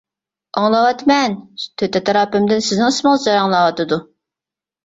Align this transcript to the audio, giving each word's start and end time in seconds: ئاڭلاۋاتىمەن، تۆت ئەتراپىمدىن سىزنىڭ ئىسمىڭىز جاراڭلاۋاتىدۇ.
ئاڭلاۋاتىمەن، 0.61 1.35
تۆت 1.81 1.99
ئەتراپىمدىن 2.01 2.65
سىزنىڭ 2.69 2.91
ئىسمىڭىز 2.95 3.29
جاراڭلاۋاتىدۇ. 3.29 4.01